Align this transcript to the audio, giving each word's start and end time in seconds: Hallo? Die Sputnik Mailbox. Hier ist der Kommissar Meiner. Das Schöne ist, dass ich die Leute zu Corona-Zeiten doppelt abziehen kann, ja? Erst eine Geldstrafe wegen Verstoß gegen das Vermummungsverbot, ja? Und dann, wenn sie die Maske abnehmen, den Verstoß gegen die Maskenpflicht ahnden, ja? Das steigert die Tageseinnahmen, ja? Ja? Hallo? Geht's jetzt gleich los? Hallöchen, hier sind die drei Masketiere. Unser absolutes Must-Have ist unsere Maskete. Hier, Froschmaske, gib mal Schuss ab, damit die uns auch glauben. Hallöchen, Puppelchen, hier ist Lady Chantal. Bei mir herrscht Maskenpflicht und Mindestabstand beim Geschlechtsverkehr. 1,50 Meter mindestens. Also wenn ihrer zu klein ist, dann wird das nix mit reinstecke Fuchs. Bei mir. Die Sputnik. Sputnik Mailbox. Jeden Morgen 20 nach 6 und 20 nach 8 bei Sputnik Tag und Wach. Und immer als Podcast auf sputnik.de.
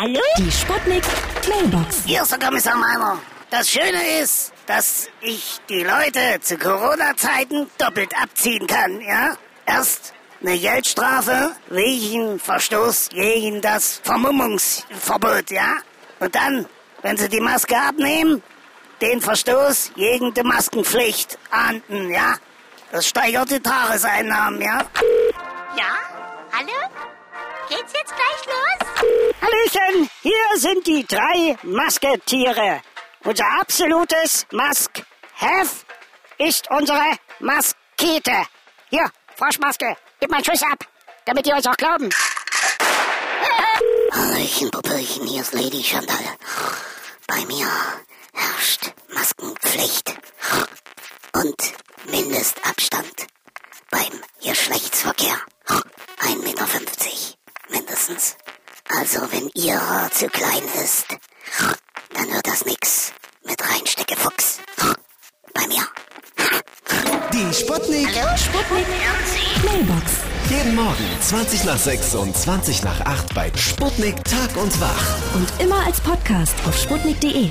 Hallo? 0.00 0.22
Die 0.38 0.50
Sputnik 0.50 1.04
Mailbox. 1.46 2.04
Hier 2.06 2.22
ist 2.22 2.32
der 2.32 2.38
Kommissar 2.38 2.74
Meiner. 2.74 3.18
Das 3.50 3.68
Schöne 3.68 4.18
ist, 4.22 4.50
dass 4.64 5.08
ich 5.20 5.60
die 5.68 5.82
Leute 5.82 6.40
zu 6.40 6.56
Corona-Zeiten 6.56 7.70
doppelt 7.76 8.10
abziehen 8.18 8.66
kann, 8.66 9.02
ja? 9.02 9.36
Erst 9.66 10.14
eine 10.40 10.58
Geldstrafe 10.58 11.54
wegen 11.68 12.38
Verstoß 12.38 13.10
gegen 13.10 13.60
das 13.60 14.00
Vermummungsverbot, 14.02 15.50
ja? 15.50 15.74
Und 16.18 16.34
dann, 16.34 16.64
wenn 17.02 17.18
sie 17.18 17.28
die 17.28 17.40
Maske 17.40 17.76
abnehmen, 17.76 18.42
den 19.02 19.20
Verstoß 19.20 19.92
gegen 19.96 20.32
die 20.32 20.42
Maskenpflicht 20.42 21.38
ahnden, 21.50 22.08
ja? 22.08 22.36
Das 22.90 23.06
steigert 23.06 23.50
die 23.50 23.60
Tageseinnahmen, 23.60 24.62
ja? 24.62 24.78
Ja? 25.76 25.92
Hallo? 26.56 26.88
Geht's 27.68 27.92
jetzt 27.92 28.14
gleich 28.16 28.46
los? 28.46 28.59
Hallöchen, 29.40 30.10
hier 30.22 30.56
sind 30.56 30.86
die 30.86 31.06
drei 31.06 31.56
Masketiere. 31.62 32.82
Unser 33.24 33.46
absolutes 33.60 34.46
Must-Have 34.50 35.86
ist 36.36 36.70
unsere 36.70 37.16
Maskete. 37.38 38.46
Hier, 38.90 39.10
Froschmaske, 39.36 39.96
gib 40.20 40.30
mal 40.30 40.44
Schuss 40.44 40.62
ab, 40.62 40.86
damit 41.24 41.46
die 41.46 41.52
uns 41.52 41.66
auch 41.66 41.76
glauben. 41.76 42.10
Hallöchen, 44.12 44.70
Puppelchen, 44.70 45.26
hier 45.26 45.40
ist 45.40 45.54
Lady 45.54 45.82
Chantal. 45.82 46.36
Bei 47.26 47.44
mir 47.46 47.68
herrscht 48.34 48.92
Maskenpflicht 49.08 50.16
und 51.32 51.72
Mindestabstand 52.10 53.26
beim 53.90 54.20
Geschlechtsverkehr. 54.42 55.40
1,50 56.18 56.36
Meter 56.42 56.66
mindestens. 57.70 58.36
Also 58.98 59.20
wenn 59.30 59.48
ihrer 59.54 60.10
zu 60.10 60.26
klein 60.28 60.62
ist, 60.82 61.06
dann 62.14 62.28
wird 62.32 62.46
das 62.46 62.64
nix 62.64 63.12
mit 63.46 63.56
reinstecke 63.62 64.16
Fuchs. 64.16 64.58
Bei 65.54 65.66
mir. 65.68 65.86
Die 67.32 67.54
Sputnik. 67.54 68.08
Sputnik 68.36 68.86
Mailbox. 69.64 70.12
Jeden 70.48 70.74
Morgen 70.74 71.04
20 71.20 71.64
nach 71.64 71.78
6 71.78 72.14
und 72.16 72.36
20 72.36 72.82
nach 72.82 73.00
8 73.02 73.34
bei 73.34 73.52
Sputnik 73.56 74.24
Tag 74.24 74.56
und 74.56 74.80
Wach. 74.80 75.34
Und 75.34 75.48
immer 75.60 75.86
als 75.86 76.00
Podcast 76.00 76.54
auf 76.66 76.76
sputnik.de. 76.76 77.50